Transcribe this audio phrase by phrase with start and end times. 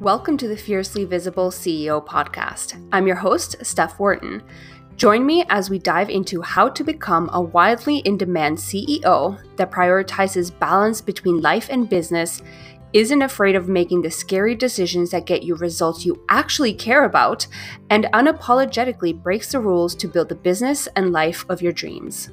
[0.00, 2.82] Welcome to the Fiercely Visible CEO podcast.
[2.90, 4.42] I'm your host, Steph Wharton.
[4.96, 9.70] Join me as we dive into how to become a wildly in demand CEO that
[9.70, 12.40] prioritizes balance between life and business,
[12.94, 17.46] isn't afraid of making the scary decisions that get you results you actually care about,
[17.90, 22.30] and unapologetically breaks the rules to build the business and life of your dreams.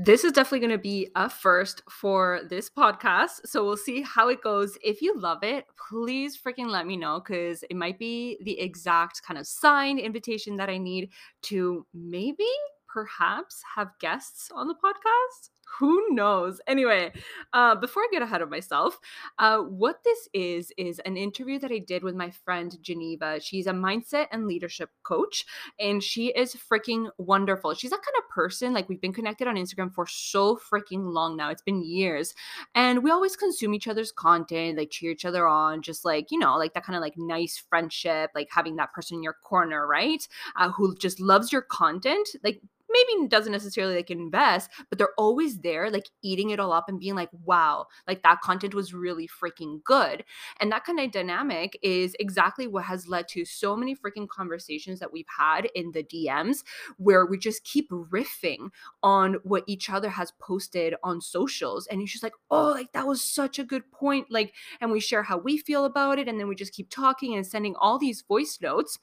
[0.00, 3.40] This is definitely going to be a first for this podcast.
[3.46, 4.78] So we'll see how it goes.
[4.80, 9.24] If you love it, please freaking let me know because it might be the exact
[9.24, 11.10] kind of signed invitation that I need
[11.42, 12.46] to maybe
[12.86, 16.60] perhaps have guests on the podcast who knows?
[16.66, 17.12] Anyway
[17.52, 18.98] uh, before i get ahead of myself
[19.38, 23.40] uh, what this is is an interview that i did with my friend geneva.
[23.40, 25.44] She's a mindset and leadership coach
[25.78, 27.74] and she is freaking wonderful.
[27.74, 31.36] She's that kind of person like we've been connected on instagram for so freaking long
[31.36, 31.50] now.
[31.50, 32.34] It's been years
[32.74, 36.38] and we always consume each other's content like cheer each other on just like you
[36.38, 39.86] know like that kind of like nice friendship like having that person in your corner
[39.86, 40.26] right?
[40.56, 45.58] Uh, who just loves your content like maybe doesn't necessarily like invest, but they're always
[45.58, 49.28] there, like eating it all up and being like, wow, like that content was really
[49.28, 50.24] freaking good.
[50.60, 55.00] And that kind of dynamic is exactly what has led to so many freaking conversations
[55.00, 56.62] that we've had in the DMs
[56.96, 58.70] where we just keep riffing
[59.02, 61.86] on what each other has posted on socials.
[61.86, 64.26] And it's just like, oh, like that was such a good point.
[64.30, 66.28] Like, and we share how we feel about it.
[66.28, 68.98] And then we just keep talking and sending all these voice notes.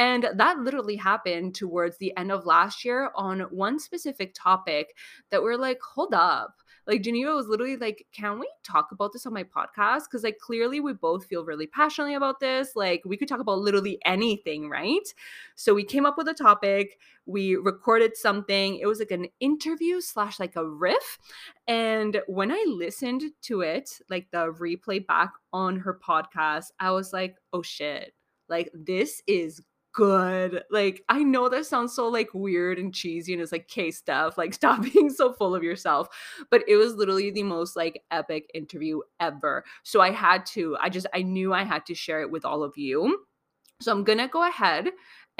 [0.00, 4.96] And that literally happened towards the end of last year on one specific topic
[5.30, 6.54] that we're like, hold up.
[6.86, 10.04] Like Geneva was literally like, can we talk about this on my podcast?
[10.04, 12.74] Because like clearly we both feel really passionately about this.
[12.74, 15.06] Like we could talk about literally anything, right?
[15.54, 18.76] So we came up with a topic, we recorded something.
[18.78, 21.18] It was like an interview slash like a riff.
[21.68, 27.12] And when I listened to it, like the replay back on her podcast, I was
[27.12, 28.14] like, oh shit.
[28.48, 29.60] Like this is
[29.92, 30.62] good.
[30.70, 34.38] Like, I know that sounds so like weird and cheesy and it's like, K Steph,
[34.38, 36.08] like, stop being so full of yourself.
[36.50, 39.64] But it was literally the most like epic interview ever.
[39.82, 42.62] So I had to, I just, I knew I had to share it with all
[42.62, 43.24] of you.
[43.80, 44.90] So I'm gonna go ahead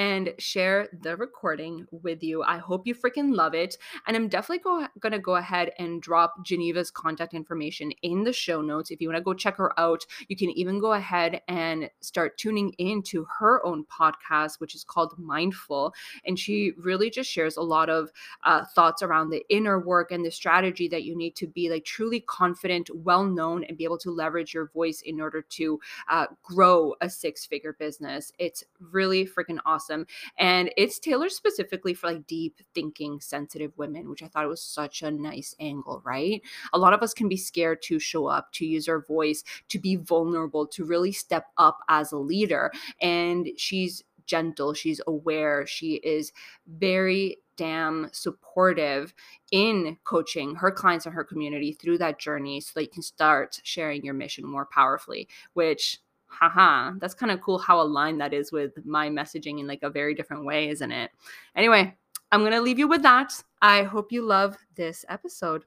[0.01, 2.43] and share the recording with you.
[2.43, 3.77] I hope you freaking love it.
[4.07, 8.33] And I'm definitely go- going to go ahead and drop Geneva's contact information in the
[8.33, 8.91] show notes.
[8.91, 12.39] If you want to go check her out, you can even go ahead and start
[12.39, 15.93] tuning into her own podcast, which is called Mindful.
[16.25, 18.11] And she really just shares a lot of
[18.45, 21.85] uh, thoughts around the inner work and the strategy that you need to be like
[21.85, 25.79] truly confident, well known, and be able to leverage your voice in order to
[26.09, 28.33] uh, grow a six figure business.
[28.39, 30.07] It's really freaking awesome awesome.
[30.39, 35.03] And it's tailored specifically for like deep thinking, sensitive women, which I thought was such
[35.03, 36.43] a nice angle, right?
[36.73, 39.79] A lot of us can be scared to show up, to use our voice, to
[39.79, 42.71] be vulnerable, to really step up as a leader.
[43.01, 46.33] And she's gentle, she's aware, she is
[46.67, 49.13] very damn supportive
[49.51, 53.61] in coaching her clients and her community through that journey so that you can start
[53.65, 55.99] sharing your mission more powerfully, which
[56.31, 59.91] haha, that's kind of cool how aligned that is with my messaging in like a
[59.91, 61.11] very different way, isn't it?
[61.57, 61.95] Anyway,
[62.33, 63.43] I'm going to leave you with that.
[63.61, 65.65] I hope you love this episode.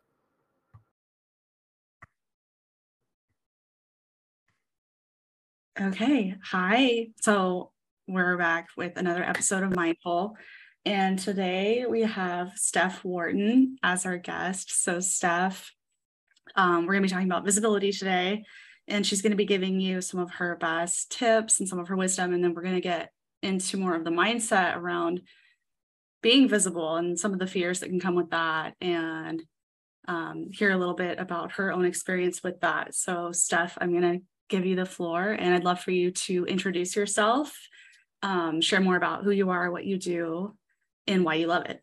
[5.80, 6.36] Okay.
[6.52, 7.08] Hi.
[7.22, 7.72] So
[8.08, 10.36] we're back with another episode of Mindful.
[10.86, 14.84] And today we have Steph Wharton as our guest.
[14.84, 15.72] So, Steph,
[16.56, 18.44] um, we're going to be talking about visibility today
[18.88, 21.88] and she's going to be giving you some of her best tips and some of
[21.88, 23.12] her wisdom and then we're going to get
[23.42, 25.22] into more of the mindset around
[26.22, 29.44] being visible and some of the fears that can come with that and
[30.08, 32.94] um, hear a little bit about her own experience with that.
[32.94, 36.46] So steph i'm going to give you the floor and i'd love for you to
[36.46, 37.58] introduce yourself
[38.22, 40.56] um, share more about who you are what you do
[41.08, 41.82] and why you love it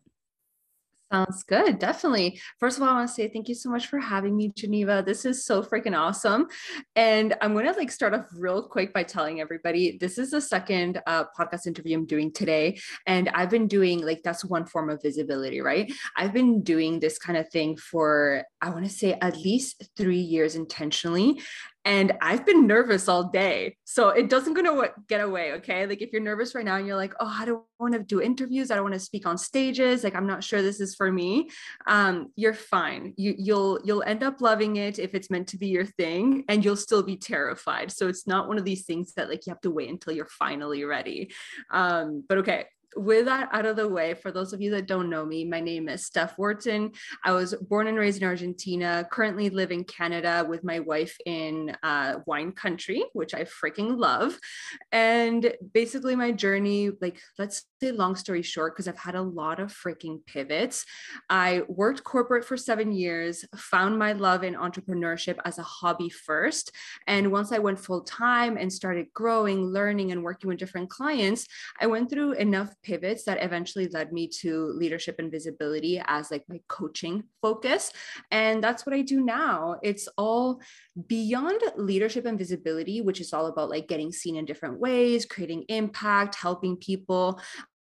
[1.11, 1.77] Sounds good.
[1.77, 2.39] Definitely.
[2.57, 5.03] First of all, I want to say thank you so much for having me, Geneva.
[5.05, 6.47] This is so freaking awesome.
[6.95, 10.39] And I'm going to like start off real quick by telling everybody this is the
[10.39, 12.79] second uh, podcast interview I'm doing today.
[13.07, 15.91] And I've been doing like that's one form of visibility, right?
[16.15, 20.21] I've been doing this kind of thing for, I want to say at least three
[20.21, 21.41] years intentionally
[21.83, 23.77] and I've been nervous all day.
[23.85, 25.53] So it doesn't gonna get away.
[25.53, 25.85] Okay.
[25.87, 28.21] Like if you're nervous right now and you're like, oh, I don't want to do
[28.21, 28.69] interviews.
[28.69, 30.03] I don't want to speak on stages.
[30.03, 31.49] Like I'm not sure this is for me.
[31.87, 33.13] Um, you're fine.
[33.17, 36.63] You you'll you'll end up loving it if it's meant to be your thing, and
[36.63, 37.91] you'll still be terrified.
[37.91, 40.25] So it's not one of these things that like you have to wait until you're
[40.25, 41.31] finally ready.
[41.71, 42.65] Um, but okay,
[42.95, 45.59] with that out of the way, for those of you that don't know me, my
[45.59, 46.91] name is Steph Wharton.
[47.23, 51.75] I was born and raised in Argentina, currently live in Canada with my wife in
[51.83, 54.37] uh, wine country, which I freaking love.
[54.91, 59.59] And basically, my journey, like, let's say long story short, because I've had a lot
[59.59, 60.85] of freaking pivots.
[61.29, 66.71] I worked corporate for seven years, found my love in entrepreneurship as a hobby first.
[67.07, 71.47] And once I went full time and started growing, learning, and working with different clients,
[71.79, 76.43] I went through enough pivots that eventually led me to leadership and visibility as like
[76.47, 77.91] my coaching focus.
[78.31, 79.77] And that's what I do now.
[79.83, 80.61] It's all
[81.07, 85.63] beyond leadership and visibility, which is all about like getting seen in different ways, creating
[85.69, 87.39] impact, helping people.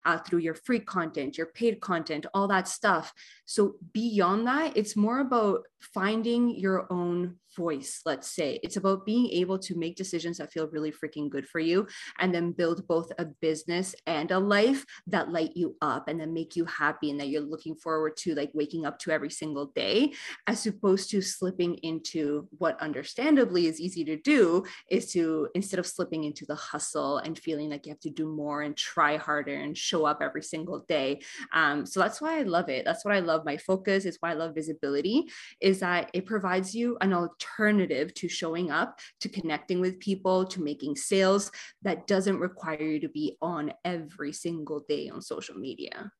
[0.04, 3.12] Uh, through your free content, your paid content, all that stuff.
[3.44, 5.62] So, beyond that, it's more about
[5.93, 8.61] finding your own voice, let's say.
[8.62, 11.87] It's about being able to make decisions that feel really freaking good for you
[12.19, 16.35] and then build both a business and a life that light you up and then
[16.35, 19.67] make you happy and that you're looking forward to like waking up to every single
[19.75, 20.12] day,
[20.47, 25.87] as opposed to slipping into what understandably is easy to do is to instead of
[25.87, 29.55] slipping into the hustle and feeling like you have to do more and try harder
[29.55, 31.21] and show up every single day.
[31.53, 32.85] Um, so that's why I love it.
[32.85, 33.44] That's what I love.
[33.44, 35.25] My focus is why I love visibility
[35.61, 37.37] is that it provides you an alternative
[37.67, 41.50] alternative to showing up, to connecting with people, to making sales
[41.82, 46.11] that doesn't require you to be on every single day on social media.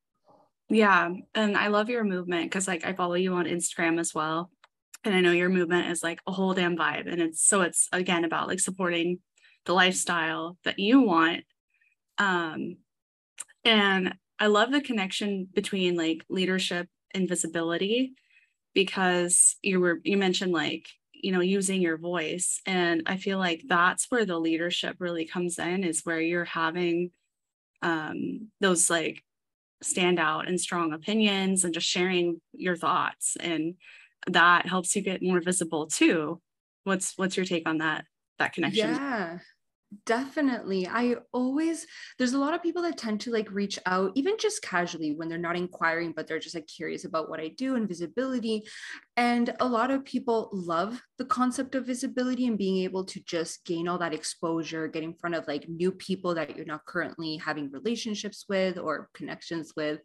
[0.69, 1.09] Yeah.
[1.33, 4.51] And I love your movement because, like, I follow you on Instagram as well.
[5.03, 7.09] And I know your movement is like a whole damn vibe.
[7.11, 9.19] And it's so it's again about like supporting
[9.65, 11.43] the lifestyle that you want.
[12.17, 12.77] Um,
[13.63, 18.15] and I love the connection between like leadership and visibility
[18.77, 23.63] because you were you mentioned like you know using your voice and i feel like
[23.67, 27.09] that's where the leadership really comes in is where you're having
[27.81, 29.23] um those like
[29.81, 33.73] stand out and strong opinions and just sharing your thoughts and
[34.27, 36.41] that helps you get more visible too.
[36.83, 38.05] What's what's your take on that
[38.39, 38.93] that connection?
[38.93, 39.39] Yeah
[40.05, 40.85] Definitely.
[40.85, 41.87] I always,
[42.17, 45.29] there's a lot of people that tend to like reach out, even just casually when
[45.29, 48.63] they're not inquiring, but they're just like curious about what I do and visibility.
[49.15, 53.63] And a lot of people love the concept of visibility and being able to just
[53.63, 57.37] gain all that exposure, get in front of like new people that you're not currently
[57.37, 60.01] having relationships with or connections with.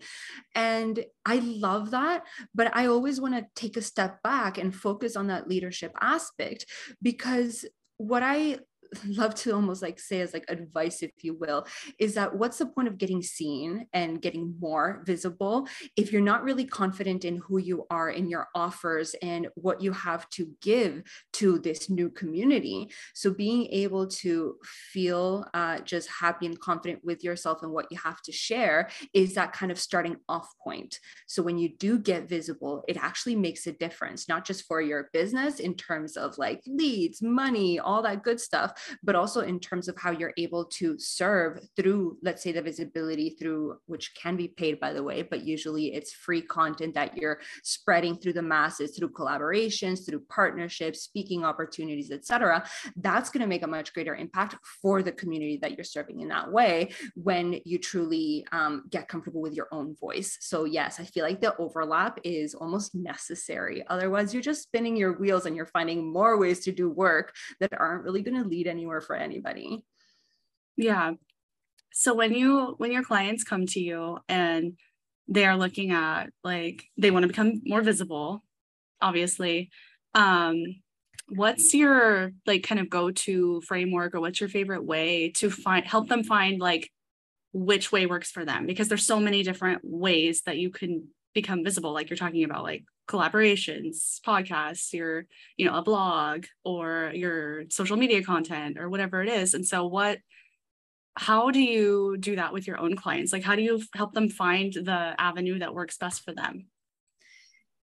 [0.54, 2.22] And I love that.
[2.54, 6.66] But I always want to take a step back and focus on that leadership aspect
[7.02, 7.64] because
[7.96, 8.58] what I
[9.08, 11.66] love to almost like say as like advice if you will
[11.98, 15.66] is that what's the point of getting seen and getting more visible
[15.96, 19.92] if you're not really confident in who you are in your offers and what you
[19.92, 21.02] have to give
[21.32, 22.90] to this new community?
[23.14, 27.98] So being able to feel uh, just happy and confident with yourself and what you
[27.98, 30.98] have to share is that kind of starting off point.
[31.26, 35.08] So when you do get visible it actually makes a difference not just for your
[35.12, 39.88] business in terms of like leads money all that good stuff but also in terms
[39.88, 44.48] of how you're able to serve through, let's say, the visibility through which can be
[44.48, 48.96] paid, by the way, but usually it's free content that you're spreading through the masses
[48.96, 52.64] through collaborations, through partnerships, speaking opportunities, etc.
[52.96, 56.28] That's going to make a much greater impact for the community that you're serving in
[56.28, 60.38] that way when you truly um, get comfortable with your own voice.
[60.40, 63.84] So yes, I feel like the overlap is almost necessary.
[63.88, 67.72] Otherwise, you're just spinning your wheels and you're finding more ways to do work that
[67.78, 69.84] aren't really going to lead anywhere for anybody.
[70.76, 71.12] Yeah.
[71.92, 74.78] So when you when your clients come to you and
[75.28, 78.42] they're looking at like they want to become more visible,
[79.00, 79.70] obviously,
[80.14, 80.56] um,
[81.28, 86.08] what's your like kind of go-to framework or what's your favorite way to find help
[86.08, 86.90] them find like
[87.52, 91.64] which way works for them because there's so many different ways that you can become
[91.64, 97.64] visible like you're talking about like collaborations podcasts your you know a blog or your
[97.68, 99.54] social media content or whatever it is.
[99.54, 100.18] And so what
[101.14, 103.32] how do you do that with your own clients?
[103.32, 106.66] Like how do you help them find the avenue that works best for them?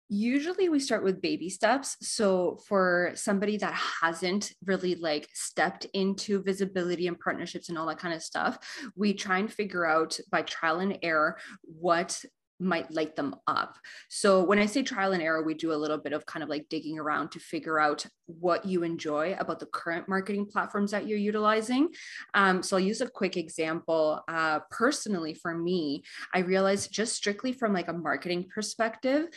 [0.09, 1.95] Usually we start with baby steps.
[2.01, 7.97] So for somebody that hasn't really like stepped into visibility and partnerships and all that
[7.97, 8.57] kind of stuff
[8.95, 12.23] we try and figure out by trial and error what
[12.63, 13.77] might light them up.
[14.09, 16.49] So when I say trial and error, we do a little bit of kind of
[16.49, 21.07] like digging around to figure out what you enjoy about the current marketing platforms that
[21.07, 21.89] you're utilizing.
[22.33, 24.21] Um, so I'll use a quick example.
[24.27, 26.03] Uh, personally, for me,
[26.33, 29.27] I realized just strictly from like a marketing perspective,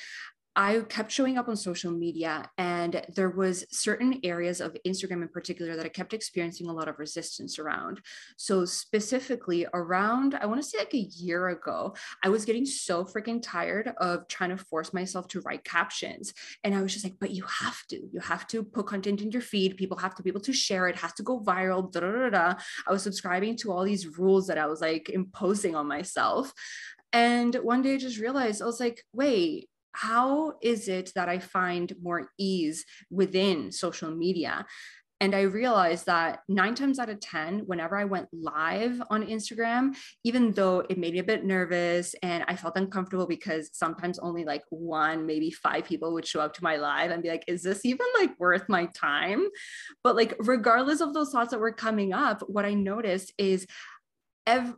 [0.56, 5.28] I kept showing up on social media and there was certain areas of Instagram in
[5.28, 8.00] particular that I kept experiencing a lot of resistance around.
[8.38, 11.94] So specifically around I want to say like a year ago,
[12.24, 16.32] I was getting so freaking tired of trying to force myself to write captions
[16.64, 17.96] and I was just like but you have to.
[18.10, 19.76] You have to put content in your feed.
[19.76, 20.96] People have to be able to share it.
[20.96, 21.92] has to go viral.
[21.92, 22.54] Da, da, da,
[22.86, 26.50] I was subscribing to all these rules that I was like imposing on myself.
[27.12, 31.38] And one day I just realized I was like, wait, how is it that I
[31.38, 34.66] find more ease within social media?
[35.18, 39.96] And I realized that nine times out of 10, whenever I went live on Instagram,
[40.24, 44.44] even though it made me a bit nervous and I felt uncomfortable because sometimes only
[44.44, 47.62] like one, maybe five people would show up to my live and be like, is
[47.62, 49.48] this even like worth my time?
[50.04, 53.66] But like, regardless of those thoughts that were coming up, what I noticed is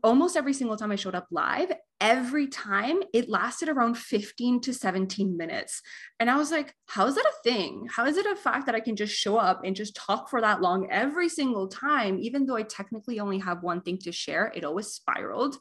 [0.05, 4.73] almost every single time I showed up live, every time it lasted around 15 to
[4.73, 5.83] 17 minutes.
[6.21, 7.88] And I was like, how is that a thing?
[7.95, 10.40] How is it a fact that I can just show up and just talk for
[10.40, 14.52] that long every single time, even though I technically only have one thing to share?
[14.55, 15.57] It always spiraled.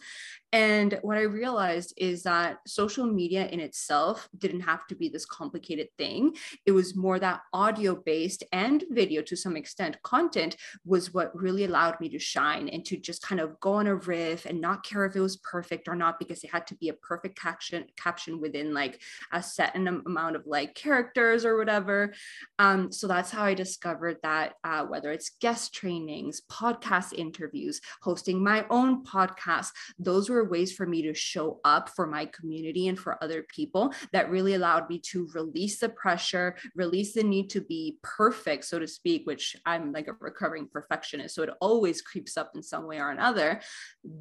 [0.53, 5.25] And what I realized is that social media in itself didn't have to be this
[5.25, 6.35] complicated thing.
[6.65, 11.65] It was more that audio based and video to some extent content was what really
[11.65, 14.85] allowed me to shine and to just kind of go on a riff and not
[14.85, 17.85] care if it was perfect or not because it had to be a perfect caption
[17.95, 22.13] caption within like a set amount of like characters or whatever.
[22.59, 28.43] Um, so that's how I discovered that uh, whether it's guest trainings, podcast interviews, hosting
[28.43, 29.69] my own podcast,
[29.99, 33.93] those were ways for me to show up for my community and for other people
[34.13, 38.79] that really allowed me to release the pressure, release the need to be perfect, so
[38.79, 41.35] to speak, which I'm like a recovering perfectionist.
[41.35, 43.61] So it always creeps up in some way or another.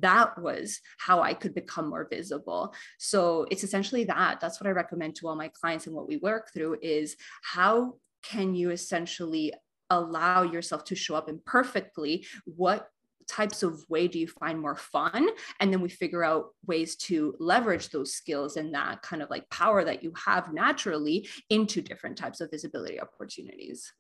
[0.00, 2.74] That was how I could become more visible.
[2.98, 4.40] So it's essentially that.
[4.40, 7.94] That's what I recommend to all my clients and what we work through is how
[8.22, 9.52] can you essentially
[9.88, 12.88] allow yourself to show up imperfectly what
[13.28, 17.34] types of way do you find more fun and then we figure out ways to
[17.40, 22.16] leverage those skills and that kind of like power that you have naturally into different
[22.16, 23.92] types of visibility opportunities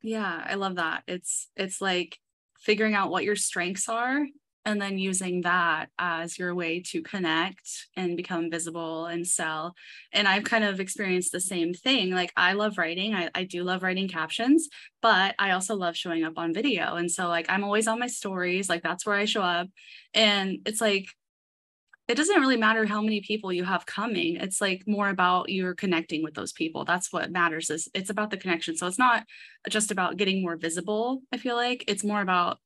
[0.00, 2.16] yeah i love that it's it's like
[2.58, 4.24] figuring out what your strengths are
[4.64, 9.74] and then using that as your way to connect and become visible and sell.
[10.12, 12.10] And i've kind of experienced the same thing.
[12.12, 13.14] Like i love writing.
[13.14, 14.68] I, I do love writing captions
[15.02, 16.94] but i also love showing up on video.
[16.96, 18.68] And so like i'm always on my stories.
[18.68, 19.68] Like that's where i show up.
[20.14, 21.06] And it's like
[22.06, 24.36] it doesn't really matter how many people you have coming.
[24.36, 26.84] It's like more about you're connecting with those people.
[26.84, 28.76] That's what matters is it's about the connection.
[28.76, 29.24] So it's not
[29.70, 31.84] just about getting more visible i feel like.
[31.88, 32.58] It's more about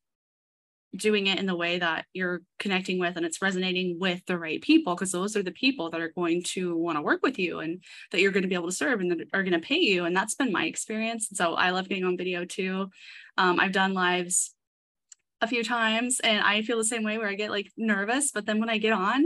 [0.96, 4.62] doing it in the way that you're connecting with and it's resonating with the right
[4.62, 7.60] people because those are the people that are going to want to work with you
[7.60, 9.78] and that you're going to be able to serve and that are going to pay
[9.78, 10.06] you.
[10.06, 11.28] And that's been my experience.
[11.32, 12.88] So i love getting on video too.
[13.36, 14.54] Um, i've done lives
[15.40, 18.46] a few times and i feel the same way where i get like nervous but
[18.46, 19.24] then when i get on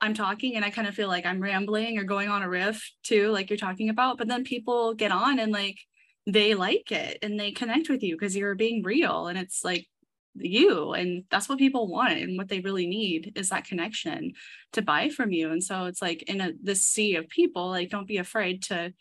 [0.00, 2.92] i'm talking and i kind of feel like i'm rambling or going on a riff
[3.02, 5.78] too like you're talking about but then people get on and like
[6.26, 9.86] they like it and they connect with you because you're being real and it's like
[10.34, 14.32] you and that's what people want and what they really need is that connection
[14.72, 17.90] to buy from you and so it's like in a this sea of people like
[17.90, 18.92] don't be afraid to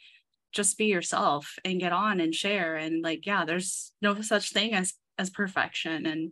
[0.52, 4.74] just be yourself and get on and share and like yeah there's no such thing
[4.74, 6.32] as as perfection and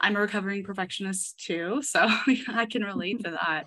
[0.00, 2.06] i'm a recovering perfectionist too so
[2.48, 3.66] i can relate to that.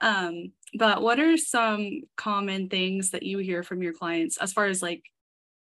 [0.00, 4.66] Um but what are some common things that you hear from your clients as far
[4.66, 5.02] as like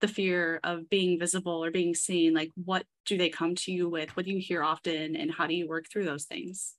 [0.02, 3.90] the fear of being visible or being seen like what do they come to you
[3.90, 4.16] with?
[4.16, 6.76] What do you hear often and how do you work through those things?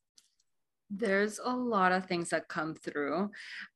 [0.90, 3.30] There's a lot of things that come through.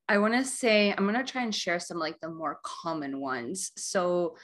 [0.09, 3.21] I want to say i'm going to try and share some like the more common
[3.21, 3.73] ones.
[3.77, 4.37] So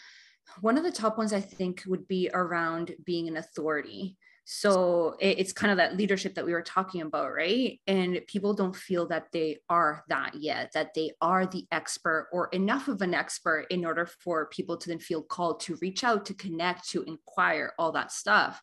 [0.61, 5.39] one of the top ones i think would be around being an authority so it,
[5.39, 7.81] it's kind of that leadership that we were talking about, right?
[7.87, 12.49] And people don't feel that they are that yet, that they are the expert or
[12.49, 16.27] enough of an expert in order for people to then feel called to reach out,
[16.27, 18.61] to connect, to inquire, all that stuff.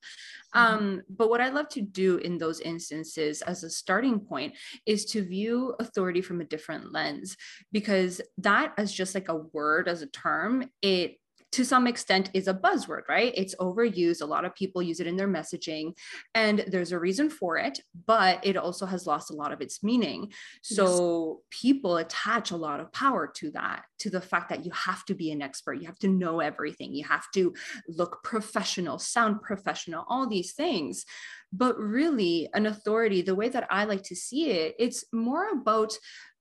[0.55, 0.73] Mm-hmm.
[0.73, 4.55] Um, but what I love to do in those instances as a starting point
[4.85, 7.37] is to view authority from a different lens,
[7.71, 11.15] because that as just like a word, as a term, it
[11.51, 13.33] to some extent is a buzzword, right?
[13.35, 14.21] It's overused.
[14.21, 15.97] A lot of people use it in their messaging,
[16.35, 19.83] and there's a reason for it, but it also has lost a lot of its
[19.83, 20.31] meaning.
[20.61, 21.61] So yes.
[21.61, 25.15] people attach a lot of power to that, to the fact that you have to
[25.15, 27.53] be an expert, you have to know everything, you have to
[27.87, 31.05] look professional, sound professional, all these things.
[31.51, 35.97] But really an authority the way that i like to see it it's more about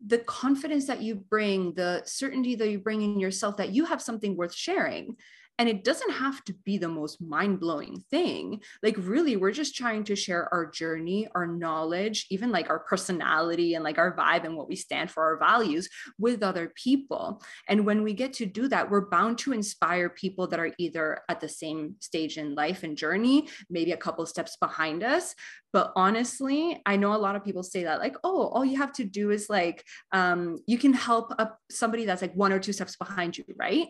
[0.06, 4.02] the confidence that you bring the certainty that you bring in yourself that you have
[4.02, 5.16] something worth sharing
[5.58, 8.60] and it doesn't have to be the most mind blowing thing.
[8.82, 13.74] Like, really, we're just trying to share our journey, our knowledge, even like our personality
[13.74, 15.88] and like our vibe and what we stand for, our values
[16.18, 17.42] with other people.
[17.68, 21.22] And when we get to do that, we're bound to inspire people that are either
[21.28, 25.34] at the same stage in life and journey, maybe a couple steps behind us.
[25.72, 28.92] But honestly, I know a lot of people say that, like, oh, all you have
[28.94, 32.72] to do is like, um, you can help up somebody that's like one or two
[32.72, 33.88] steps behind you, right?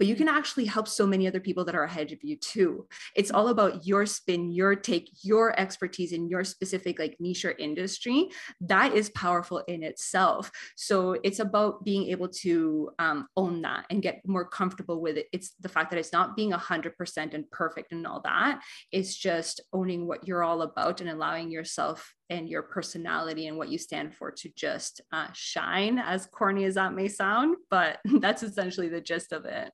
[0.00, 2.88] But you can actually help so many other people that are ahead of you too.
[3.14, 7.50] It's all about your spin, your take, your expertise in your specific like niche or
[7.50, 8.30] industry.
[8.62, 10.50] That is powerful in itself.
[10.74, 15.26] So it's about being able to um, own that and get more comfortable with it.
[15.34, 18.62] It's the fact that it's not being 100% and perfect and all that.
[18.90, 23.68] It's just owning what you're all about and allowing yourself and your personality and what
[23.68, 27.56] you stand for to just uh, shine, as corny as that may sound.
[27.68, 29.70] But that's essentially the gist of it.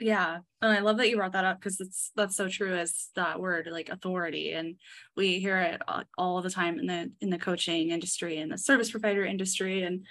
[0.00, 0.38] Yeah.
[0.62, 3.38] And I love that you brought that up because it's that's so true as that
[3.38, 4.76] word like authority and
[5.16, 5.82] we hear it
[6.16, 10.06] all the time in the in the coaching industry and the service provider industry and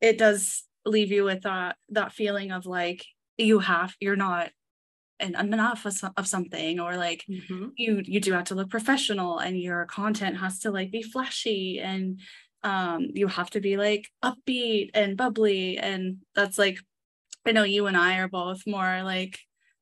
[0.00, 3.04] it does leave you with that that feeling of like
[3.38, 4.50] you have you're not
[5.18, 7.68] and enough of, of something or like mm-hmm.
[7.76, 11.78] you you do have to look professional and your content has to like be flashy
[11.78, 12.20] and
[12.62, 16.78] um you have to be like upbeat and bubbly and that's like
[17.46, 19.38] I know you and I are both more like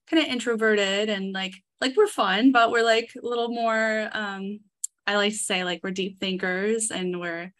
[0.08, 4.60] kind of introverted and like like we're fun, but we're like a little more um
[5.06, 7.52] I like to say like we're deep thinkers and we're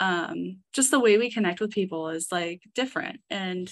[0.00, 3.20] um just the way we connect with people is like different.
[3.30, 3.70] And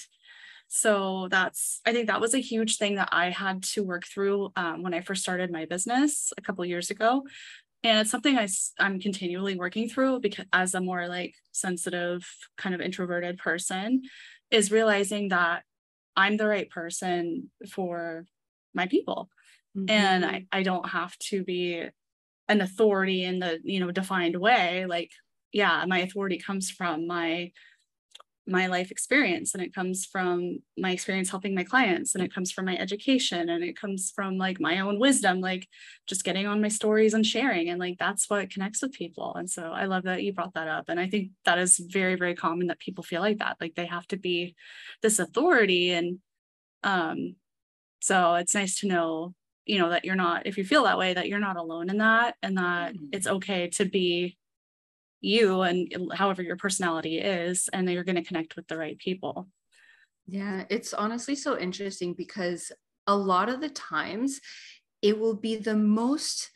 [0.69, 4.51] so that's i think that was a huge thing that i had to work through
[4.57, 7.23] um, when i first started my business a couple years ago.
[7.85, 12.75] And it's something I, i'm continually working through because as a more like sensitive kind
[12.75, 14.03] of introverted person
[14.51, 15.63] is realizing that
[16.17, 18.25] I'm the right person for
[18.75, 19.29] my people.
[19.77, 19.91] Mm-hmm.
[19.91, 21.85] And I, I don't have to be
[22.49, 24.87] an authority in the, you know, defined way.
[24.87, 25.11] Like,
[25.53, 27.53] yeah, my authority comes from my
[28.47, 32.53] my life experience and it comes from my experience helping my clients and it comes
[32.53, 35.67] from my education and it comes from like my own wisdom like
[36.07, 39.51] just getting on my stories and sharing and like that's what connects with people and
[39.51, 42.35] so i love that you brought that up and i think that is very very
[42.35, 44.55] common that people feel like that like they have to be
[45.03, 46.19] this authority and
[46.85, 47.35] um
[48.01, 51.13] so it's nice to know you know that you're not if you feel that way
[51.13, 53.07] that you're not alone in that and that mm-hmm.
[53.13, 54.37] it's okay to be
[55.21, 59.49] you and however your personality is and you're going to connect with the right people.
[60.27, 62.73] Yeah it's honestly so interesting because
[63.07, 64.41] a lot of the times
[65.03, 66.51] it will be the most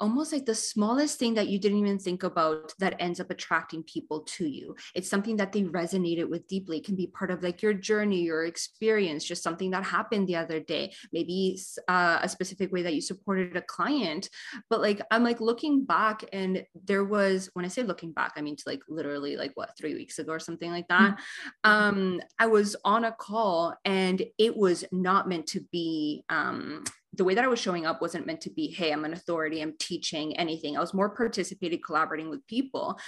[0.00, 3.82] almost like the smallest thing that you didn't even think about that ends up attracting
[3.84, 4.74] people to you.
[4.94, 6.78] It's something that they resonated with deeply.
[6.78, 10.36] It can be part of like your journey, your experience, just something that happened the
[10.36, 14.28] other day, maybe uh, a specific way that you supported a client.
[14.70, 18.42] But like, I'm like looking back, and there was, when I say looking back, I
[18.42, 21.12] mean to like literally like what, three weeks ago or something like that.
[21.12, 21.70] Mm-hmm.
[21.70, 26.84] Um, I was on a call and it was not meant to be um,
[27.16, 29.60] the way that I was showing up wasn't meant to be, hey, I'm an authority,
[29.60, 30.76] I'm teaching anything.
[30.76, 32.98] I was more participating, collaborating with people.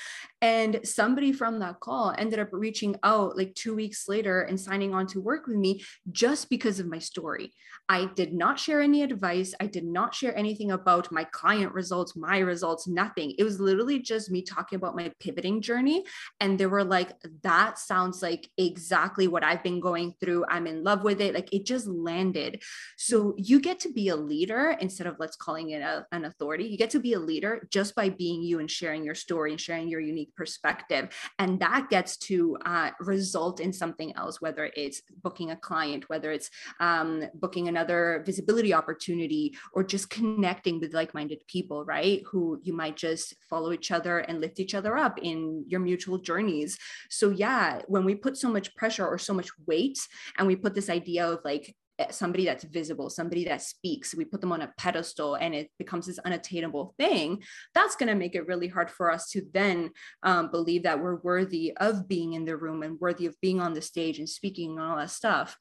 [0.46, 4.94] And somebody from that call ended up reaching out like two weeks later and signing
[4.94, 5.82] on to work with me
[6.12, 7.52] just because of my story.
[7.88, 9.54] I did not share any advice.
[9.60, 13.34] I did not share anything about my client results, my results, nothing.
[13.38, 16.04] It was literally just me talking about my pivoting journey.
[16.40, 20.44] And they were like, that sounds like exactly what I've been going through.
[20.48, 21.34] I'm in love with it.
[21.34, 22.62] Like it just landed.
[22.96, 26.66] So you get to be a leader instead of let's calling it a, an authority.
[26.66, 29.60] You get to be a leader just by being you and sharing your story and
[29.60, 31.08] sharing your unique perspective.
[31.38, 36.30] And that gets to uh, result in something else, whether it's booking a client, whether
[36.32, 42.22] it's um, booking another visibility opportunity, or just connecting with like minded people, right?
[42.30, 46.18] Who you might just follow each other and lift each other up in your mutual
[46.18, 46.78] journeys.
[47.10, 49.98] So, yeah, when we put so much pressure or so much weight
[50.38, 51.74] and we put this idea of like
[52.10, 56.06] somebody that's visible, somebody that speaks, we put them on a pedestal and it becomes
[56.06, 57.42] this unattainable thing,
[57.74, 59.90] that's going to make it really hard for us to then
[60.22, 63.72] um, believe that we're worthy of being in the room and worthy of being on
[63.72, 65.56] the stage and speaking and all that stuff.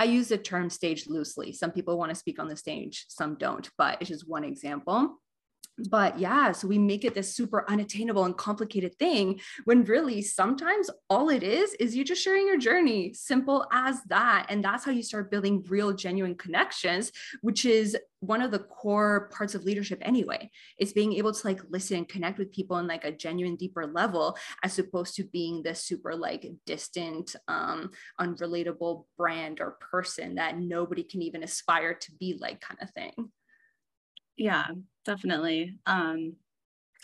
[0.00, 1.52] I use the term stage loosely.
[1.52, 5.20] Some people want to speak on the stage, some don't, but it's just one example.
[5.90, 10.90] But yeah so we make it this super unattainable and complicated thing when really sometimes
[11.08, 14.46] all it is is you just sharing your journey simple as that.
[14.48, 17.12] And that's how you start building real genuine connections
[17.42, 21.60] which is one of the core parts of leadership anyway is being able to like
[21.70, 25.62] listen and connect with people on like a genuine deeper level as opposed to being
[25.62, 32.10] this super like distant um unrelatable brand or person that nobody can even aspire to
[32.18, 33.12] be like kind of thing
[34.38, 34.68] yeah
[35.04, 35.74] definitely.
[35.86, 36.36] Um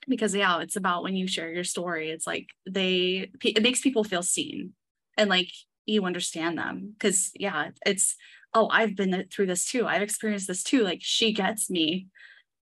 [0.09, 4.05] because yeah it's about when you share your story it's like they it makes people
[4.05, 4.75] feel seen
[5.17, 5.51] and like
[5.87, 6.95] you understand them.
[6.95, 8.17] Because yeah it's
[8.55, 9.87] oh i've been through this too.
[9.87, 10.83] I've experienced this too.
[10.83, 12.07] Like she gets me.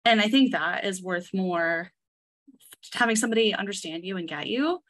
[0.06, 1.92] And i think that is worth more
[2.94, 4.82] having somebody understand you and get you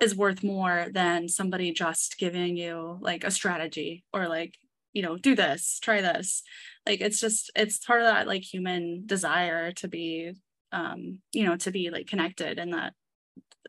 [0.00, 4.54] is worth more than somebody just giving you like a strategy or like
[4.92, 6.42] you know do this try this
[6.86, 10.32] like it's just it's part of that like human desire to be
[10.72, 12.92] um you know to be like connected and that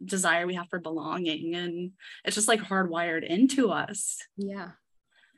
[0.03, 1.91] desire we have for belonging and
[2.25, 4.71] it's just like hardwired into us yeah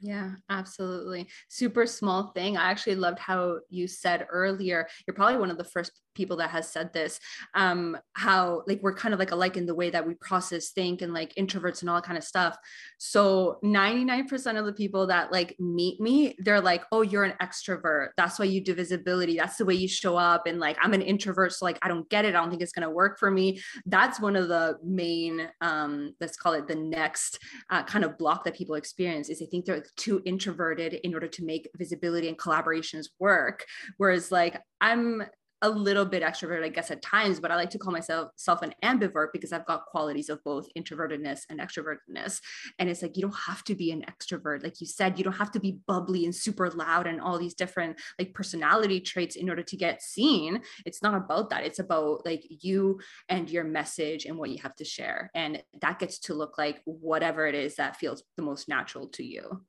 [0.01, 1.27] yeah, absolutely.
[1.49, 2.57] Super small thing.
[2.57, 6.49] I actually loved how you said earlier, you're probably one of the first people that
[6.49, 7.19] has said this
[7.53, 11.01] um how like we're kind of like alike in the way that we process think
[11.01, 12.58] and like introverts and all that kind of stuff.
[12.97, 18.10] So 99% of the people that like meet me they're like oh you're an extrovert.
[18.17, 19.38] That's why you do visibility.
[19.38, 20.47] That's the way you show up.
[20.47, 22.36] And like i'm an introvert so like i don't get it.
[22.36, 23.62] I don't think it's going to work for me.
[23.86, 28.43] That's one of the main um let's call it the next uh, kind of block
[28.43, 32.38] that people experience is they think they're too introverted in order to make visibility and
[32.38, 33.65] collaborations work.
[33.97, 35.23] Whereas like i'm
[35.62, 38.62] a little bit extroverted, I guess, at times, but I like to call myself self
[38.62, 42.41] an ambivert because I've got qualities of both introvertedness and extrovertedness.
[42.78, 44.63] And it's like you don't have to be an extrovert.
[44.63, 47.56] Like you said, you don't have to be bubbly and super loud and all these
[47.56, 50.62] different like personality traits in order to get seen.
[50.86, 51.63] It's not about that.
[51.63, 55.32] It's about like you and your message and what you have to share.
[55.34, 59.24] And that gets to look like whatever it is that feels the most natural to
[59.24, 59.63] you.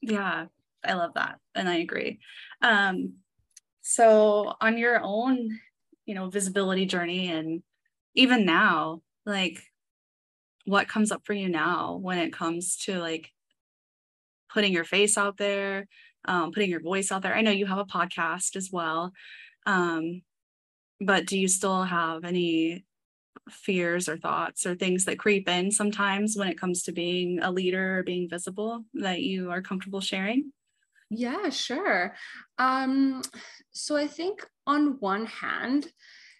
[0.00, 0.46] Yeah,
[0.84, 1.38] I love that.
[1.54, 2.20] And I agree.
[2.62, 3.14] Um,
[3.88, 5.60] so on your own,
[6.04, 7.62] you know, visibility journey and
[8.14, 9.62] even now, like
[10.66, 13.32] what comes up for you now when it comes to like
[14.52, 15.88] putting your face out there,
[16.26, 17.34] um, putting your voice out there?
[17.34, 19.12] I know you have a podcast as well.
[19.64, 20.20] Um,
[21.00, 22.84] but do you still have any
[23.48, 27.50] fears or thoughts or things that creep in sometimes when it comes to being a
[27.50, 30.52] leader or being visible that you are comfortable sharing?
[31.10, 32.14] Yeah, sure.
[32.58, 33.22] Um,
[33.72, 35.88] so I think on one hand,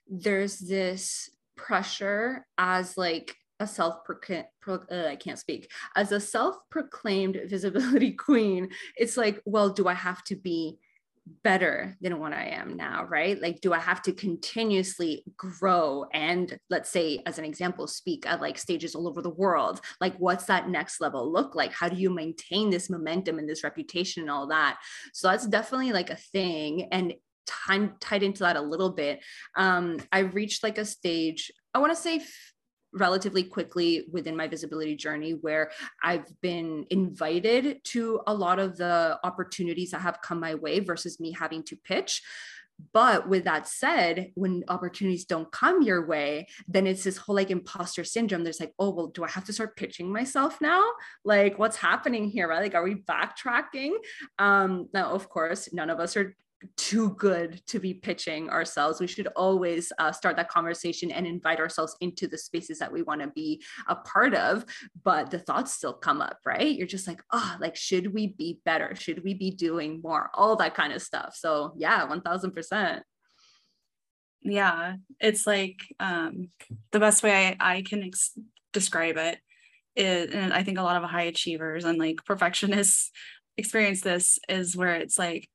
[0.07, 4.45] there's this pressure as like a self pro-
[4.91, 8.69] uh, I can't speak as a self-proclaimed visibility queen.
[8.97, 10.79] It's like, well, do I have to be
[11.43, 13.41] better than what I am now, right?
[13.41, 18.41] Like, do I have to continuously grow and, let's say, as an example, speak at
[18.41, 19.81] like stages all over the world?
[20.01, 21.73] Like, what's that next level look like?
[21.73, 24.79] How do you maintain this momentum and this reputation and all that?
[25.13, 26.89] So, that's definitely like a thing.
[26.93, 27.15] And
[27.47, 29.21] time tied into that a little bit.
[29.57, 32.21] Um, I reached like a stage, I want to say
[32.93, 35.71] relatively quickly within my visibility journey where
[36.03, 41.21] I've been invited to a lot of the opportunities that have come my way versus
[41.21, 42.23] me having to pitch.
[42.93, 47.51] But with that said, when opportunities don't come your way, then it's this whole like
[47.51, 48.45] imposter syndrome.
[48.45, 50.85] There's like, oh, well, do I have to start pitching myself now?
[51.25, 52.49] Like, what's happening here?
[52.49, 52.63] Right?
[52.63, 53.95] Like, are we backtracking?
[54.39, 56.37] Um, now, of course, none of us are
[56.77, 59.01] too good to be pitching ourselves.
[59.01, 63.03] We should always uh, start that conversation and invite ourselves into the spaces that we
[63.03, 64.65] want to be a part of.
[65.05, 66.75] But the thoughts still come up, right?
[66.75, 68.95] You're just like, oh, like, should we be better?
[68.95, 70.31] Should we be doing more?
[70.35, 71.37] All that kind of stuff.
[71.37, 73.03] So, yeah, 1000%.
[74.43, 76.49] Yeah, it's like um,
[76.93, 78.39] the best way I, I can ex-
[78.73, 79.39] describe it
[79.97, 83.11] is, and I think a lot of high achievers and like perfectionists
[83.57, 85.49] experience this, is where it's like,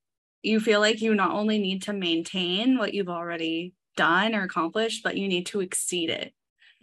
[0.43, 5.03] you feel like you not only need to maintain what you've already done or accomplished,
[5.03, 6.33] but you need to exceed it.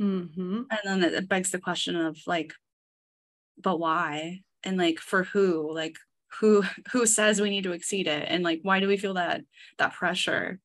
[0.00, 0.62] Mm-hmm.
[0.70, 2.54] And then it begs the question of like,
[3.58, 4.40] but why?
[4.64, 5.72] And like for who?
[5.72, 5.96] Like
[6.40, 8.26] who who says we need to exceed it?
[8.28, 9.42] And like why do we feel that
[9.78, 10.58] that pressure,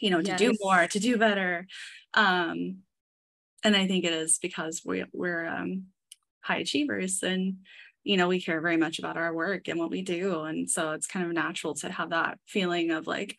[0.00, 0.38] you know, to yes.
[0.38, 1.66] do more, to do better?
[2.14, 2.78] Um,
[3.62, 5.86] and I think it is because we we're um
[6.40, 7.58] high achievers and
[8.04, 10.42] you know, we care very much about our work and what we do.
[10.42, 13.36] And so it's kind of natural to have that feeling of like,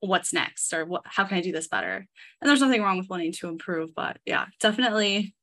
[0.00, 2.06] what's next or what, how can I do this better?
[2.40, 5.34] And there's nothing wrong with wanting to improve, but yeah, definitely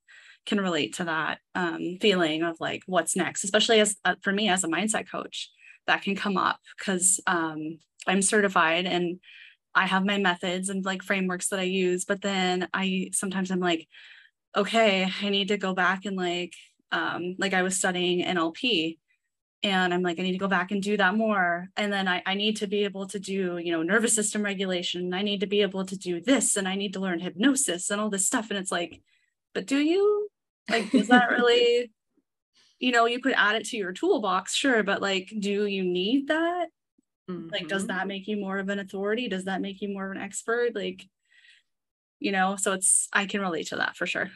[0.46, 4.50] can relate to that um, feeling of like, what's next, especially as uh, for me
[4.50, 5.50] as a mindset coach
[5.88, 9.20] that can come up because um, I'm certified and
[9.76, 13.60] I have my methods and like frameworks that I use, but then I sometimes I'm
[13.60, 13.88] like,
[14.56, 16.54] okay, I need to go back and like,
[16.94, 19.00] um, like I was studying NLP
[19.64, 21.70] and I'm like, I need to go back and do that more.
[21.76, 25.14] And then I, I need to be able to do, you know, nervous system regulation.
[25.14, 28.00] I need to be able to do this and I need to learn hypnosis and
[28.00, 28.50] all this stuff.
[28.52, 29.02] And it's like,
[29.54, 30.30] but do you?
[30.70, 31.92] Like, is that really,
[32.80, 36.28] you know, you could add it to your toolbox, sure, but like, do you need
[36.28, 36.68] that?
[37.30, 37.50] Mm-hmm.
[37.50, 37.98] Like, does mm-hmm.
[37.98, 39.30] that make you more of an authority?
[39.30, 40.76] Does that make you more of an expert?
[40.76, 41.08] Like,
[42.20, 44.30] you know, so it's, I can relate to that for sure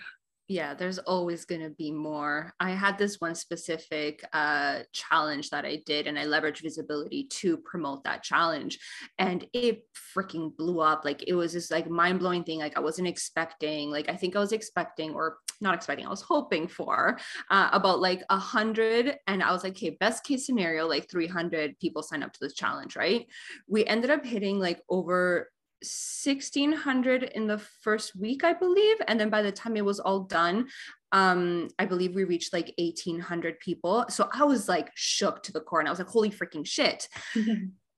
[0.47, 2.53] yeah there's always going to be more.
[2.59, 7.57] I had this one specific uh, challenge that i did and i leveraged visibility to
[7.57, 8.79] promote that challenge
[9.17, 9.83] and it
[10.15, 11.05] freaking blew up.
[11.05, 14.39] Like it was this like mind-blowing thing like i wasn't expecting like i think i
[14.39, 17.17] was expecting or not expecting i was hoping for
[17.49, 21.79] uh, about like a hundred and i was like okay best case scenario like 300
[21.79, 23.27] people sign up to this challenge right?
[23.67, 25.49] We ended up hitting like over
[25.81, 30.21] 1600 in the first week i believe and then by the time it was all
[30.21, 30.67] done
[31.11, 34.05] um i believe we reached like 1800 people.
[34.09, 37.07] So i was like shook to the core and i was like holy freaking shit.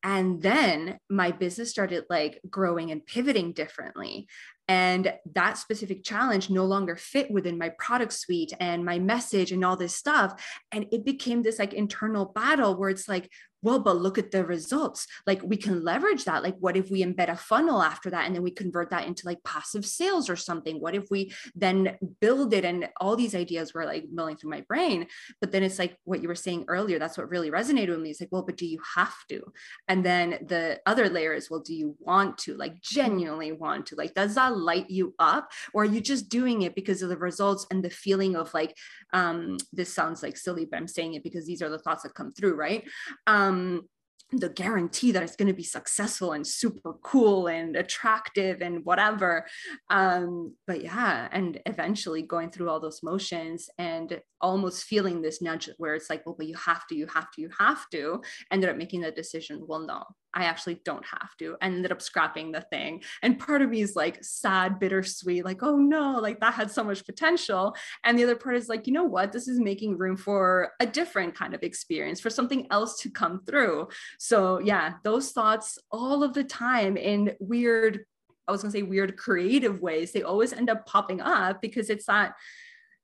[0.04, 4.28] And then my business started like growing and pivoting differently
[4.70, 9.66] and that specific challenge no longer fit within my product suite and my message and
[9.66, 13.30] all this stuff and it became this like internal battle where it's like
[13.62, 15.08] well, but look at the results.
[15.28, 16.44] Like we can leverage that.
[16.44, 19.26] Like, what if we embed a funnel after that and then we convert that into
[19.26, 20.80] like passive sales or something?
[20.80, 22.64] What if we then build it?
[22.64, 25.08] And all these ideas were like milling through my brain.
[25.42, 28.12] But then it's like what you were saying earlier, that's what really resonated with me.
[28.12, 29.42] It's like, well, but do you have to?
[29.88, 32.56] And then the other layer is, well, do you want to?
[32.56, 33.96] Like, genuinely want to?
[33.96, 35.52] Like, does that light you up?
[35.74, 38.76] Or are you just doing it because of the results and the feeling of like,
[39.14, 42.14] um, this sounds like silly, but I'm saying it because these are the thoughts that
[42.14, 42.84] come through, right?
[43.28, 43.88] Um,
[44.32, 49.48] the guarantee that it's going to be successful and super cool and attractive and whatever
[49.90, 55.70] um but yeah and eventually going through all those motions and almost feeling this nudge
[55.78, 58.22] where it's like well but you have to you have to you have to
[58.52, 61.58] ended up making the decision well no I actually don't have to.
[61.62, 63.04] and ended up scrapping the thing.
[63.22, 66.84] And part of me is like sad, bittersweet, like, oh no, like that had so
[66.84, 67.76] much potential.
[68.04, 69.32] And the other part is like, you know what?
[69.32, 73.42] This is making room for a different kind of experience, for something else to come
[73.46, 73.90] through.
[74.18, 78.06] So, yeah, those thoughts all of the time in weird,
[78.48, 81.90] I was going to say weird creative ways, they always end up popping up because
[81.90, 82.34] it's that.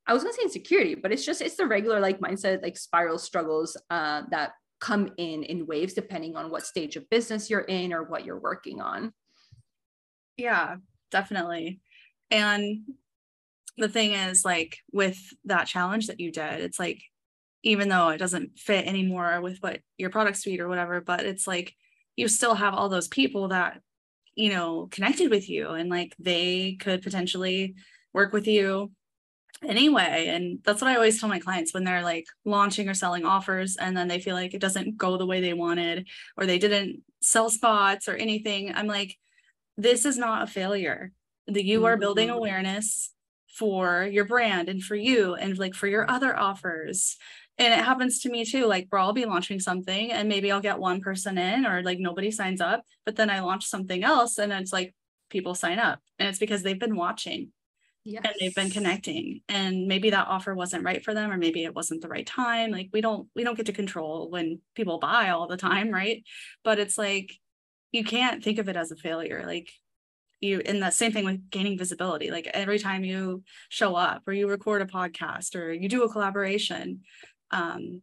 [0.08, 3.18] I was gonna say insecurity, but it's just it's the regular like mindset, like spiral
[3.18, 7.94] struggles uh, that come in in waves depending on what stage of business you're in
[7.94, 9.14] or what you're working on.
[10.38, 10.76] Yeah,
[11.12, 11.80] definitely.
[12.30, 12.82] And
[13.78, 17.02] the thing is, like, with that challenge that you did, it's like,
[17.64, 21.48] even though it doesn't fit anymore with what your product suite or whatever, but it's
[21.48, 21.74] like
[22.16, 23.82] you still have all those people that,
[24.36, 27.76] you know, connected with you and like they could potentially
[28.14, 28.92] work with you
[29.68, 33.26] anyway and that's what i always tell my clients when they're like launching or selling
[33.26, 36.58] offers and then they feel like it doesn't go the way they wanted or they
[36.58, 39.18] didn't sell spots or anything i'm like
[39.78, 41.12] this is not a failure.
[41.48, 42.38] That you are building mm-hmm.
[42.38, 43.12] awareness
[43.48, 47.18] for your brand and for you and like for your other offers.
[47.58, 50.60] And it happens to me too like where i'll be launching something and maybe i'll
[50.60, 54.38] get one person in or like nobody signs up but then i launch something else
[54.38, 54.94] and it's like
[55.30, 57.54] people sign up and it's because they've been watching
[58.06, 58.22] yes.
[58.24, 61.76] and they've been connecting and maybe that offer wasn't right for them or maybe it
[61.76, 65.30] wasn't the right time like we don't we don't get to control when people buy
[65.30, 66.24] all the time right
[66.64, 67.34] but it's like
[67.92, 69.70] you can't think of it as a failure like
[70.40, 74.34] you in the same thing with gaining visibility like every time you show up or
[74.34, 77.02] you record a podcast or you do a collaboration
[77.52, 78.02] um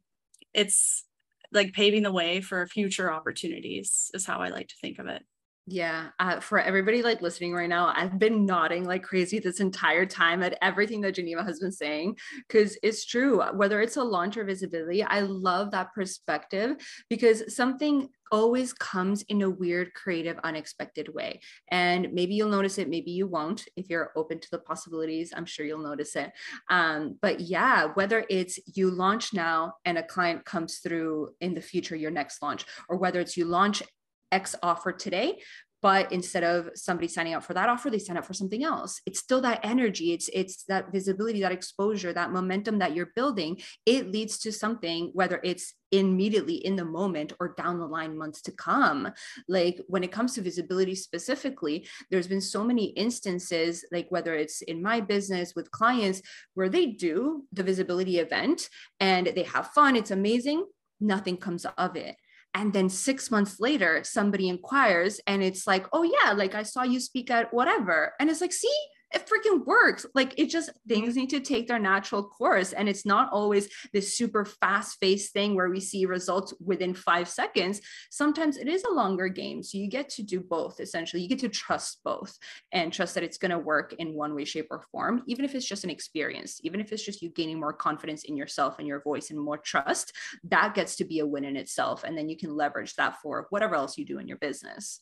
[0.53, 1.05] it's
[1.53, 5.23] like paving the way for future opportunities is how i like to think of it
[5.67, 10.05] yeah, uh, for everybody like listening right now, I've been nodding like crazy this entire
[10.05, 12.17] time at everything that Geneva has been saying
[12.49, 13.41] because it's true.
[13.55, 16.77] Whether it's a launch or visibility, I love that perspective
[17.09, 21.39] because something always comes in a weird, creative, unexpected way.
[21.71, 23.65] And maybe you'll notice it, maybe you won't.
[23.77, 26.33] If you're open to the possibilities, I'm sure you'll notice it.
[26.71, 31.61] Um, but yeah, whether it's you launch now and a client comes through in the
[31.61, 33.83] future, your next launch, or whether it's you launch
[34.33, 35.39] X offer today,
[35.83, 39.01] but instead of somebody signing up for that offer they sign up for something else.
[39.05, 40.13] It's still that energy.
[40.13, 43.61] It's it's that visibility that exposure that momentum that you're building.
[43.85, 48.41] It leads to something whether it's immediately in the moment or down the line months
[48.43, 49.13] to come.
[49.49, 54.63] Like when it comes to visibility specifically there's been so many instances like whether it's
[54.63, 56.23] in my business with clients
[56.55, 58.69] where they do the visibility event
[59.01, 59.97] and they have fun.
[59.97, 60.65] It's amazing.
[61.01, 62.15] Nothing comes of it
[62.55, 66.83] and then six months later somebody inquires and it's like oh yeah like i saw
[66.83, 68.13] you speak at whatever.
[68.19, 68.75] And it's like see
[69.15, 70.07] it freaking works.
[70.15, 72.73] Like it just things need to take their natural course.
[72.73, 77.29] And it's not always this super fast paced thing where we see results within five
[77.29, 77.81] seconds.
[78.11, 79.63] Sometimes it is a longer game.
[79.63, 81.23] So you get to do both essentially.
[81.23, 82.37] You get to trust both
[82.73, 85.55] and trust that it's going to work in one way, shape, or form, even if
[85.55, 88.89] it's just an experience, even if it's just you gaining more confidence in yourself and
[88.89, 90.13] your voice and more trust,
[90.45, 92.05] that gets to be a win in itself.
[92.05, 95.01] And then you can leverage that for whatever else you do in your business.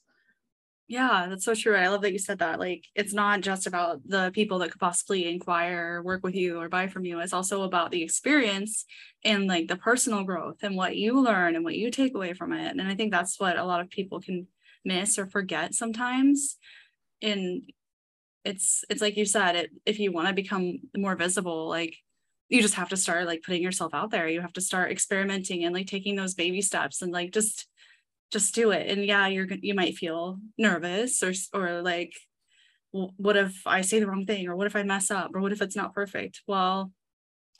[0.91, 1.77] Yeah, that's so true.
[1.77, 2.59] I love that you said that.
[2.59, 6.69] Like, it's not just about the people that could possibly inquire, work with you, or
[6.69, 7.21] buy from you.
[7.21, 8.87] It's also about the experience
[9.25, 12.53] and like the personal growth and what you learn and what you take away from
[12.53, 12.73] it.
[12.73, 14.49] And I think that's what a lot of people can
[14.85, 16.57] miss or forget sometimes.
[17.23, 17.63] And
[18.45, 21.97] it's it's like you said, it if you want to become more visible, like
[22.49, 24.29] you just have to start like putting yourself out there.
[24.29, 27.69] You have to start experimenting and like taking those baby steps and like just
[28.31, 28.89] just do it.
[28.89, 32.13] And yeah you're you might feel nervous or or like
[32.93, 34.49] what if i say the wrong thing?
[34.49, 35.31] Or what if i mess up?
[35.35, 36.43] Or what if it's not perfect?
[36.47, 36.93] Well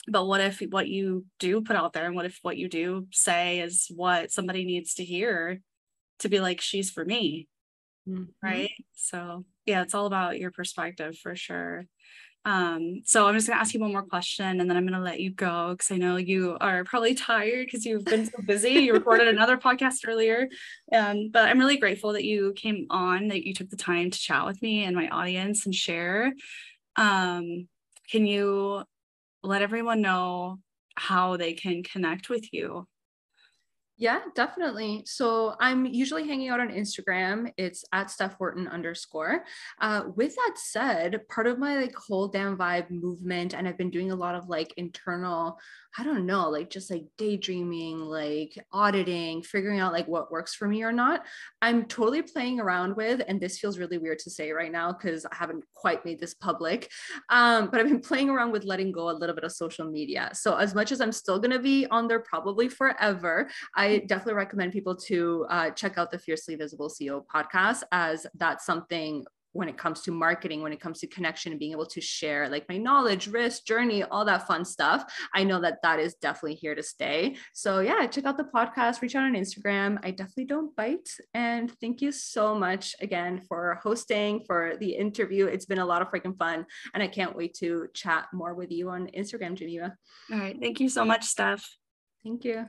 [0.09, 3.07] but what if what you do put out there and what if what you do
[3.13, 5.61] say is what somebody needs to hear
[6.21, 7.49] to be like she's for me.
[8.09, 8.25] Mm-hmm.
[8.43, 8.71] right?
[8.95, 11.87] So yeah it's all about your perspective for sure
[12.45, 15.21] um, so I'm just gonna ask you one more question and then I'm gonna let
[15.21, 18.71] you go because I know you are probably tired because you've been so busy.
[18.71, 20.49] You recorded another podcast earlier.
[20.93, 24.19] Um, but I'm really grateful that you came on, that you took the time to
[24.19, 26.33] chat with me and my audience and share.
[26.97, 27.69] Um,
[28.11, 28.85] can you
[29.43, 30.59] let everyone know
[30.95, 32.87] how they can connect with you?
[34.01, 35.03] Yeah, definitely.
[35.05, 37.53] So I'm usually hanging out on Instagram.
[37.59, 39.45] It's at Steph Wharton underscore.
[39.79, 43.91] Uh, with that said, part of my like whole damn vibe movement, and I've been
[43.91, 45.59] doing a lot of like internal
[45.99, 50.69] I don't know, like just like daydreaming, like auditing, figuring out like what works for
[50.69, 51.25] me or not.
[51.63, 55.27] I'm totally playing around with, and this feels really weird to say right now because
[55.27, 56.91] I haven't quite made this public.
[57.29, 60.31] Um, but I've been playing around with letting go a little bit of social media.
[60.33, 64.35] So as much as I'm still going to be on there probably forever, I definitely
[64.35, 69.69] recommend people to uh, check out the Fiercely Visible CEO podcast as that's something when
[69.69, 72.69] it comes to marketing, when it comes to connection and being able to share like
[72.69, 75.05] my knowledge, risk, journey, all that fun stuff.
[75.35, 77.37] I know that that is definitely here to stay.
[77.53, 79.99] So yeah, check out the podcast, reach out on Instagram.
[80.03, 81.09] I definitely don't bite.
[81.35, 85.47] And thank you so much again for hosting, for the interview.
[85.47, 86.67] It's been a lot of freaking fun.
[86.95, 89.95] And I can't wait to chat more with you on Instagram, Geneva.
[90.33, 90.57] All right.
[90.61, 91.67] Thank you so much, Steph.
[92.23, 92.67] Thank you.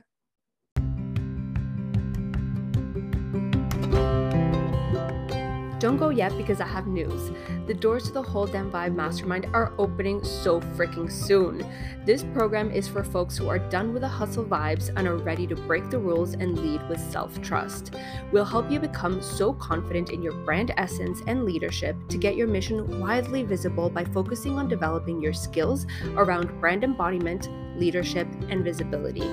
[5.82, 7.32] Don't go yet because I have news.
[7.66, 11.66] The doors to the Whole Damn Vibe Mastermind are opening so freaking soon.
[12.06, 15.44] This program is for folks who are done with the hustle vibes and are ready
[15.48, 17.96] to break the rules and lead with self trust.
[18.30, 22.46] We'll help you become so confident in your brand essence and leadership to get your
[22.46, 29.28] mission widely visible by focusing on developing your skills around brand embodiment leadership, and visibility.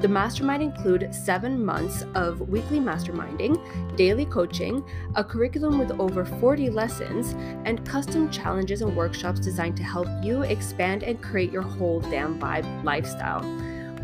[0.00, 6.70] The mastermind include seven months of weekly masterminding, daily coaching, a curriculum with over 40
[6.70, 12.00] lessons, and custom challenges and workshops designed to help you expand and create your whole
[12.00, 13.42] damn vibe lifestyle.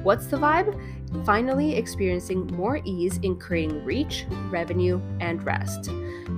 [0.02, 0.80] What's the vibe?
[1.24, 5.90] Finally, experiencing more ease in creating reach, revenue, and rest.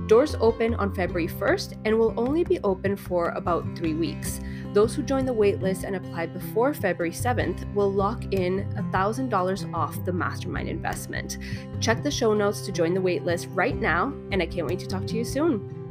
[0.07, 4.39] Doors open on February 1st and will only be open for about three weeks.
[4.73, 10.05] Those who join the waitlist and apply before February 7th will lock in $1,000 off
[10.05, 11.37] the mastermind investment.
[11.81, 14.87] Check the show notes to join the waitlist right now, and I can't wait to
[14.87, 15.81] talk to you soon.